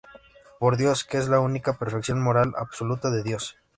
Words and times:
Por 0.59 0.77
Dios, 0.77 1.03
que 1.05 1.17
es 1.19 1.29
la 1.29 1.39
única 1.39 1.77
perfección 1.77 2.23
moral 2.23 2.53
absoluta 2.57 3.11
de 3.11 3.21
Dios. 3.21 3.57